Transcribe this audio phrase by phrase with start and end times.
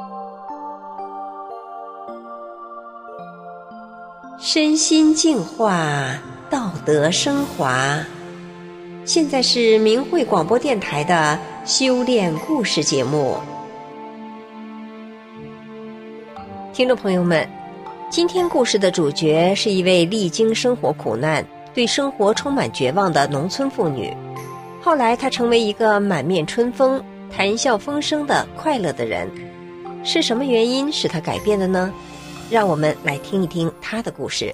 [0.00, 0.59] Música
[4.42, 8.02] 身心净化，道德升华。
[9.04, 13.36] 现在是明慧广播电台的修炼故事节目。
[16.72, 17.46] 听众朋友们，
[18.08, 24.10] 今天故事的主角是一位历经生活苦难、对生活充满绝望的农村妇女。
[24.80, 29.30] 后来，她成为一个满面春风、谈笑风生的快乐的人。
[30.02, 31.92] 是什么原因使她改变的呢？
[32.50, 34.52] 让我们来听一听她的故事。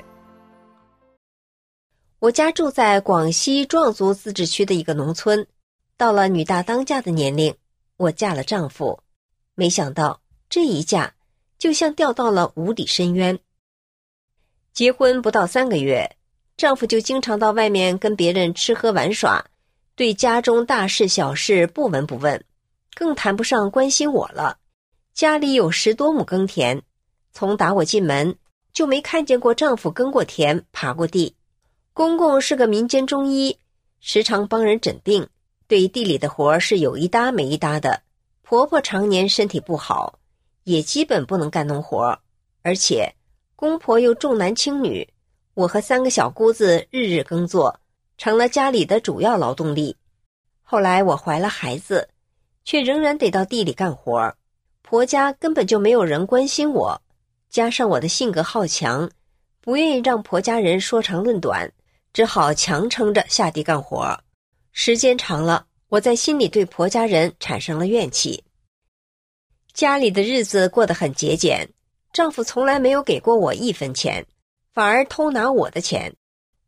[2.19, 5.47] 我家住在广西壮族自治区的一个农村。
[5.97, 7.55] 到了女大当嫁的年龄，
[7.97, 9.01] 我嫁了丈夫。
[9.55, 11.15] 没想到这一嫁，
[11.59, 13.39] 就像掉到了无底深渊。
[14.75, 16.17] 结婚不到三个月，
[16.59, 19.47] 丈夫就经常到外面跟别人吃喝玩耍，
[19.95, 22.45] 对家中大事小事不闻不问，
[22.95, 24.59] 更谈不上关心我了。
[25.15, 26.83] 家里有十多亩耕田。
[27.37, 28.39] 从打我进门
[28.73, 31.37] 就没看见过丈夫耕过田、耙过地。
[31.93, 33.59] 公公是个民间中医，
[34.01, 35.29] 时常帮人诊病，
[35.69, 38.01] 对地里的活是有一搭没一搭的。
[38.41, 40.19] 婆婆常年身体不好，
[40.65, 42.19] 也基本不能干农活，
[42.63, 43.15] 而且
[43.55, 45.07] 公婆又重男轻女，
[45.53, 47.81] 我和三个小姑子日日耕作，
[48.17, 49.99] 成了家里的主要劳动力。
[50.63, 52.09] 后来我怀了孩子，
[52.65, 54.35] 却仍然得到地里干活，
[54.81, 57.03] 婆家根本就没有人关心我。
[57.49, 59.11] 加上我的性格好强，
[59.61, 61.71] 不愿意让婆家人说长论短，
[62.13, 64.19] 只好强撑着下地干活。
[64.73, 68.45] 时间长了，我在心里对婆家人产生了怨气。
[69.73, 71.69] 家里的日子过得很节俭，
[72.13, 74.27] 丈夫从来没有给过我一分钱，
[74.73, 76.15] 反而偷拿我的钱。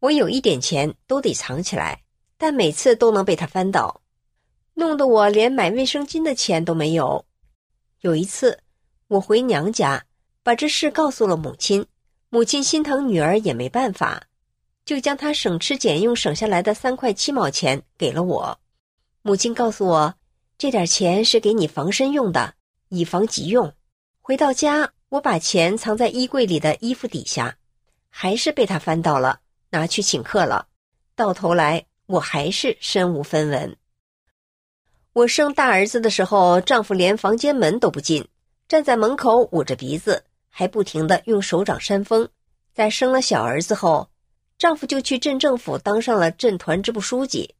[0.00, 2.02] 我有一点钱都得藏起来，
[2.36, 4.00] 但每次都能被他翻到，
[4.74, 7.24] 弄得我连买卫生巾的钱都没有。
[8.00, 8.58] 有一次，
[9.08, 10.04] 我回娘家。
[10.48, 11.84] 把这事告诉了母亲，
[12.30, 14.22] 母亲心疼女儿也没办法，
[14.86, 18.58] 就将她省吃俭用省下来的三块七毛钱给了我。
[19.20, 20.14] 母亲告诉我，
[20.56, 22.54] 这点钱是给你防身用的，
[22.88, 23.74] 以防急用。
[24.22, 27.58] 回到家，我把钱藏在衣柜里的衣服底下，
[28.08, 30.68] 还是被她翻到了，拿去请客了。
[31.14, 33.76] 到头来，我还是身无分文。
[35.12, 38.26] 我生大儿子的时候，丈夫连房间门都不进，
[38.66, 40.24] 站在门口捂着鼻子。
[40.58, 42.28] 还不停地用手掌扇风，
[42.74, 44.10] 在生了小儿子后，
[44.58, 47.54] 丈夫就去镇政府当上了镇团支部书记。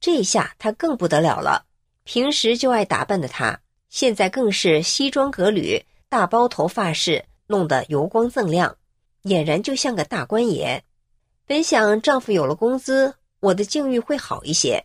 [0.00, 1.66] 这下他更不得了了，
[2.02, 3.60] 平时就爱打扮的他，
[3.90, 8.76] 现在更是西装革履、大包头发饰，弄得油光锃亮，
[9.22, 10.82] 俨然就像个大官爷。
[11.46, 14.84] 本想丈夫有了工资，我的境遇会好一些，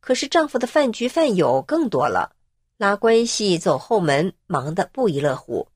[0.00, 2.32] 可是丈夫的饭局饭友更多了，
[2.76, 5.68] 拉关系、走后门，忙得不亦乐乎。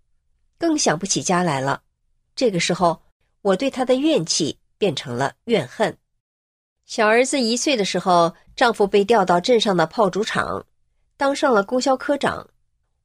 [0.62, 1.82] 更想不起家来了。
[2.36, 3.02] 这个时候，
[3.40, 5.98] 我对他的怨气变成了怨恨。
[6.86, 10.64] 小儿子一岁的时候，丈夫被调到镇上的炮竹厂，
[11.16, 12.48] 当上了供销科长。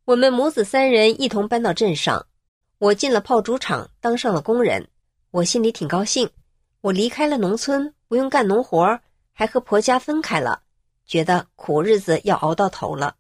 [0.06, 2.28] 我们母子三人一同搬到镇上。
[2.78, 4.88] 我进了炮竹厂，当上了工人。
[5.32, 6.30] 我心里挺高兴。
[6.82, 9.00] 我离开了农村，不用干农活，
[9.34, 10.62] 还和婆家分开了，
[11.08, 13.16] 觉得苦日子要熬到头了。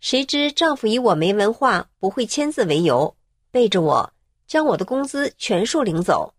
[0.00, 3.14] 谁知丈夫以我没文化、不会签字为由。
[3.52, 4.12] 背着我，
[4.48, 6.34] 将我的工资全数领走。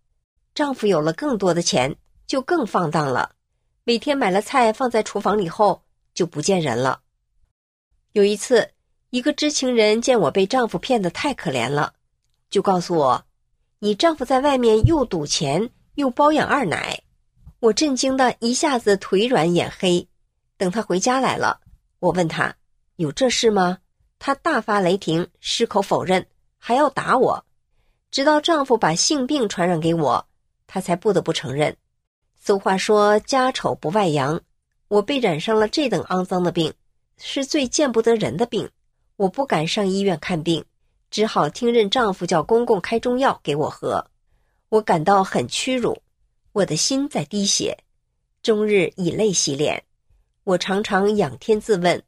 [0.52, 3.36] 丈夫有了更多的钱，就更放荡了。
[3.84, 5.82] 每天买了菜放在厨房里后，
[6.12, 7.02] 就不见人了。
[8.12, 8.70] 有一次，
[9.10, 11.94] 一个知情人见我被丈夫骗得太可怜了，
[12.50, 13.24] 就告诉我
[13.78, 17.00] ：“你丈夫在外面又赌钱，又包养二奶。”
[17.60, 20.08] 我震惊的一下子腿软眼黑。
[20.56, 21.60] 等他回家来了，
[22.00, 22.56] 我问他
[22.96, 23.78] ：“有这事吗？”
[24.18, 26.26] 他大发雷霆，矢口否认。
[26.66, 27.44] 还要打我，
[28.10, 30.26] 直到丈夫把性病传染给我，
[30.66, 31.76] 她才不得不承认。
[32.40, 34.40] 俗话说家丑不外扬，
[34.88, 36.72] 我被染上了这等肮脏的病，
[37.18, 38.66] 是最见不得人的病。
[39.16, 40.64] 我不敢上医院看病，
[41.10, 44.02] 只好听任丈夫叫公公开中药给我喝。
[44.70, 46.00] 我感到很屈辱，
[46.52, 47.76] 我的心在滴血，
[48.42, 49.84] 终日以泪洗脸。
[50.44, 52.02] 我常常仰天自问：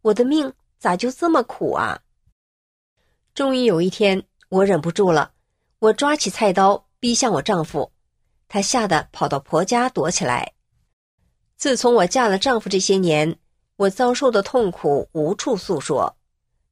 [0.00, 2.00] 我的命咋就这么苦啊？
[3.34, 5.32] 终于有一天，我忍不住了，
[5.78, 7.92] 我抓起菜刀逼向我丈夫。
[8.48, 10.52] 他吓得跑到婆家躲起来。
[11.56, 13.38] 自从我嫁了丈夫这些年，
[13.76, 16.16] 我遭受的痛苦无处诉说，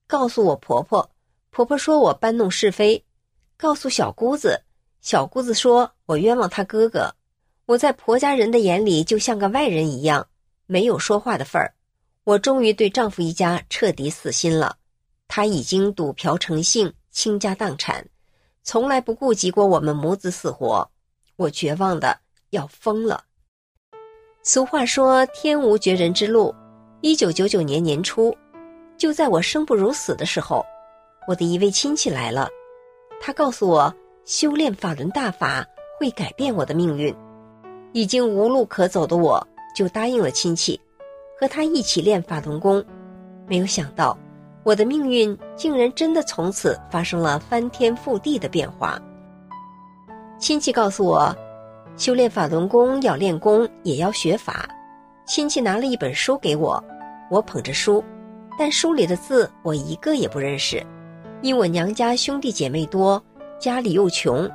[0.06, 1.10] 告诉我婆婆，
[1.50, 3.04] 婆婆说我搬弄是非；
[3.56, 4.62] 告诉小姑子，
[5.00, 7.14] 小姑子说我冤枉她哥哥。
[7.66, 10.26] 我在婆家人的眼里就像个外人一样，
[10.66, 11.74] 没有说话的份儿。
[12.24, 14.76] 我终于对丈夫一家彻底死心了。
[15.28, 18.04] 他已经赌嫖成性，倾家荡产，
[18.64, 20.90] 从来不顾及过我们母子死活。
[21.36, 22.18] 我绝望的
[22.50, 23.22] 要疯了。
[24.42, 26.54] 俗话说：“天无绝人之路。”
[27.00, 28.36] 一九九九年年初，
[28.96, 30.66] 就在我生不如死的时候，
[31.28, 32.48] 我的一位亲戚来了。
[33.20, 35.64] 他告诉我，修炼法轮大法
[35.98, 37.14] 会改变我的命运。
[37.92, 39.46] 已经无路可走的我，
[39.76, 40.80] 就答应了亲戚，
[41.38, 42.84] 和他一起练法轮功。
[43.46, 44.18] 没有想到，
[44.68, 49.00] 我的命运竟然真的从此发生了翻天覆地的变化。
[50.38, 51.34] 亲戚告诉我，
[51.96, 54.68] 修炼法轮功要练功，也要学法。
[55.24, 56.84] 亲戚拿了一本书给我，
[57.30, 58.04] 我捧着书，
[58.58, 60.84] 但书里的字我一个也不认识。
[61.40, 63.22] 因我娘家兄弟姐妹多，
[63.58, 64.46] 家里又穷，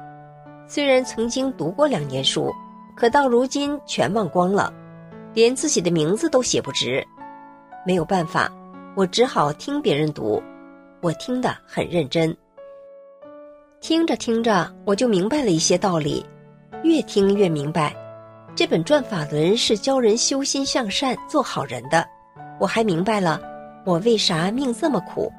[0.67, 2.53] 虽然曾经读过两年书，
[2.95, 4.71] 可到如今全忘光了，
[5.33, 7.03] 连自己的名字都写不直。
[7.83, 8.47] 没有办法，
[8.95, 10.41] 我只好听别人读。
[11.01, 12.35] 我听得很认真，
[13.81, 16.23] 听着听着，我就明白了一些道理，
[16.83, 17.95] 越听越明白。
[18.55, 22.07] 这本《转法轮》是教人修心向善、做好人的。
[22.59, 23.41] 我还明白了，
[23.83, 25.29] 我为啥命这么苦，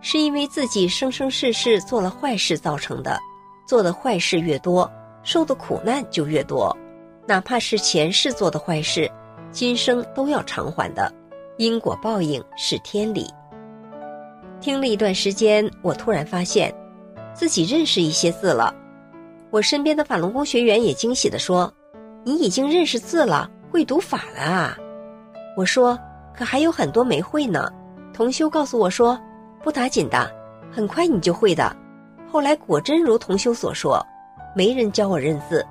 [0.00, 3.18] 是因为自己生生世世做了坏事造成的。
[3.68, 4.90] 做的坏事越多，
[5.22, 6.76] 受的苦难就越多。
[7.24, 9.10] 哪怕是前世做的坏事，
[9.52, 11.10] 今生都要偿还的。
[11.58, 13.26] 因果报应是天理。
[14.60, 16.74] 听了一段时间，我突然发现，
[17.34, 18.74] 自己认识一些字了。
[19.50, 21.72] 我身边的法轮功学员也惊喜地说。
[22.24, 24.76] 你已经认识字了，会读法了啊！
[25.56, 25.96] 我说，
[26.34, 27.70] 可还有很多没会呢。
[28.12, 29.16] 同修告诉我说，
[29.62, 30.28] 不打紧的，
[30.68, 31.76] 很快你就会的。
[32.28, 34.04] 后来果真如同修所说，
[34.56, 35.64] 没人教我认字，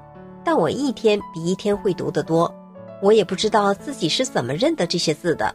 [0.46, 2.50] 但我一天比一天会读得多。
[3.02, 5.54] 我也不知道自己是怎么认得这些字的。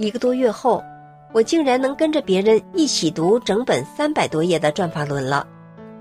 [0.00, 0.82] 一个多月后，
[1.30, 5.46] 我竟然能跟着别人一起读整本三百多页的《转法轮》了。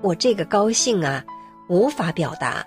[0.01, 1.21] 我这个高兴啊，
[1.67, 2.65] 无法表达。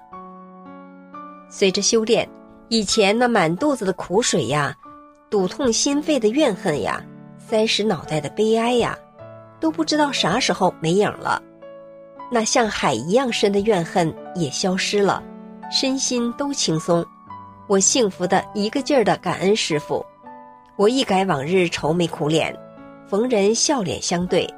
[1.48, 2.28] 随着修炼，
[2.68, 4.76] 以前那满肚子的苦水呀，
[5.30, 7.02] 堵痛心肺的怨恨呀，
[7.38, 8.94] 塞实脑袋的悲哀呀，
[9.58, 11.42] 都不知道啥时候没影了。
[12.30, 15.22] 那像海一样深的怨恨也消失了，
[15.70, 17.02] 身心都轻松。
[17.68, 20.04] 我幸福的一个劲儿的感恩师父。
[20.76, 22.56] 我一改往日愁眉苦脸，
[23.06, 24.48] 逢人笑脸相对。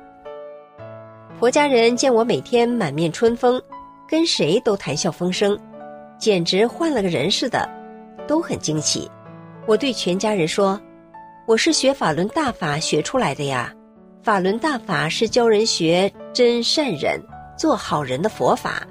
[1.39, 3.61] 婆家人见我每天满面春风，
[4.09, 5.59] 跟谁都谈笑风生。
[6.17, 7.69] 简直换了个人似的，
[8.29, 9.11] 都很惊奇。
[9.67, 10.81] 我对全家人说
[11.47, 13.75] ：“我是学法轮大法学出来的呀，
[14.23, 17.21] 法轮大法是教人学真善忍、
[17.59, 18.85] 做好人的佛法。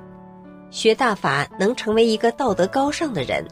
[0.69, 3.47] 学大法能成为一个道德高尚的人。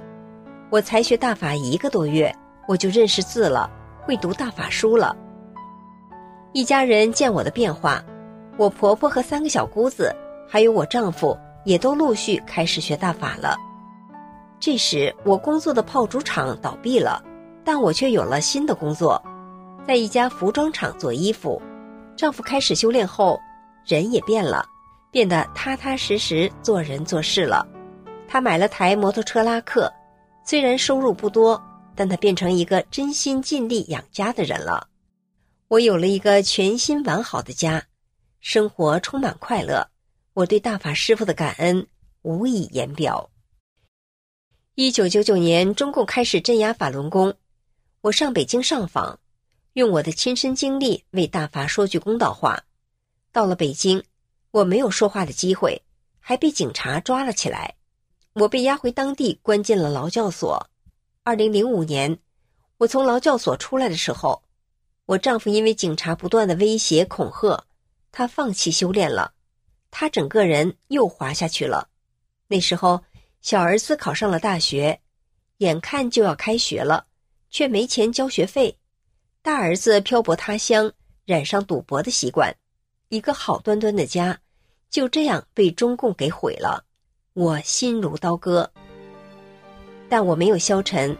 [0.69, 2.33] 我才学大法一个多月，
[2.67, 3.69] 我就认识字了，
[4.03, 5.15] 会读大法书了。”
[6.53, 8.03] 一家人见我的变化，
[8.57, 10.13] 我婆婆和三个小姑子，
[10.49, 13.55] 还有我丈夫，也都陆续开始学大法了。
[14.59, 17.23] 这时，我工作的炮竹厂倒闭了，
[17.63, 19.21] 但我却有了新的工作，
[19.87, 21.61] 在一家服装厂做衣服。
[22.15, 23.39] 丈夫开始修炼后，
[23.85, 24.65] 人也变了，
[25.09, 27.65] 变得踏踏实实做人做事了。
[28.27, 29.91] 他买了台摩托车拉客，
[30.43, 31.59] 虽然收入不多，
[32.01, 34.87] 但他变成一个真心尽力养家的人了。
[35.67, 37.85] 我有了一个全新完好的家，
[38.39, 39.87] 生活充满快乐。
[40.33, 41.85] 我对大法师父的感恩
[42.23, 43.29] 无以言表。
[44.73, 47.35] 一九九九年，中共开始镇压法轮功，
[48.01, 49.19] 我上北京上访，
[49.73, 52.63] 用我的亲身经历为大法说句公道话。
[53.31, 54.03] 到了北京，
[54.49, 55.83] 我没有说话的机会，
[56.19, 57.75] 还被警察抓了起来。
[58.33, 60.70] 我被押回当地，关进了劳教所。
[61.23, 62.17] 二零零五年，
[62.77, 64.41] 我从劳教所出来的时候，
[65.05, 67.63] 我丈夫因为警察不断的威胁恐吓，
[68.11, 69.33] 他放弃修炼了，
[69.91, 71.89] 他整个人又滑下去了。
[72.47, 73.01] 那时候。
[73.43, 75.01] 小儿子考上了大学，
[75.57, 77.07] 眼看就要开学了，
[77.49, 78.77] 却没钱交学费。
[79.41, 80.93] 大儿子漂泊他乡，
[81.25, 82.55] 染上赌博的习惯，
[83.09, 84.39] 一个好端端的家
[84.91, 86.85] 就这样被中共给毁了。
[87.33, 88.71] 我心如刀割，
[90.11, 91.15] 但我没有消沉，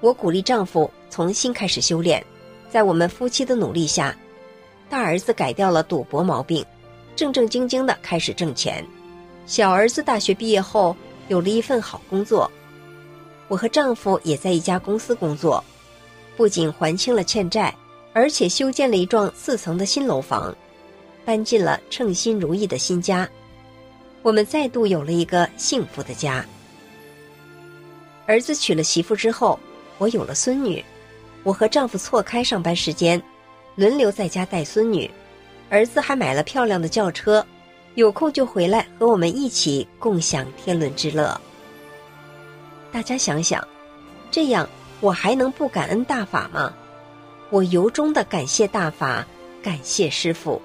[0.00, 2.24] 我鼓励丈夫重新开始修炼。
[2.70, 4.16] 在我们夫妻的努力下，
[4.88, 6.64] 大儿子改掉了赌博毛病，
[7.16, 8.86] 正正经经的开始挣钱。
[9.46, 10.96] 小儿子大学毕业后。
[11.28, 12.48] 有了一份好工作。
[13.48, 15.64] 我和丈夫也在一家公司工作，
[16.36, 17.74] 不仅还清了欠债，
[18.12, 20.56] 而且修建了一幢四层的新楼房，
[21.24, 23.28] 搬进了称心如意的新家。
[24.22, 26.46] 我们再度有了一个幸福的家。
[28.26, 29.58] 儿子娶了媳妇之后，
[29.98, 30.84] 我有了孙女。
[31.42, 33.22] 我和丈夫错开上班时间，
[33.76, 35.08] 轮流在家带孙女。
[35.70, 37.44] 儿子还买了漂亮的轿车，
[37.94, 41.40] 有空就回来和我们一起共享天伦之乐。
[42.92, 43.66] 大家想想，
[44.30, 44.68] 这样
[45.00, 46.72] 我还能不感恩大法吗？
[47.50, 49.24] 我由衷的感谢大法，
[49.62, 50.60] 感谢师傅。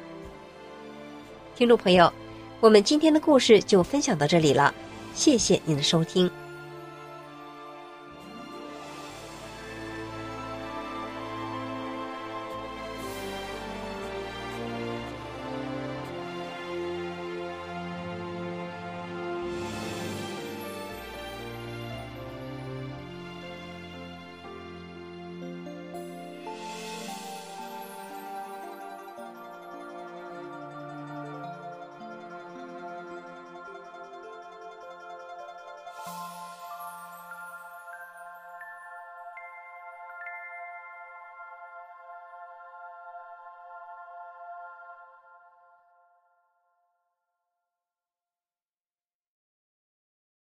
[1.56, 2.12] 听众朋友，
[2.60, 4.74] 我们今天的故事就分享到这里了，
[5.14, 6.28] 谢谢您的收听。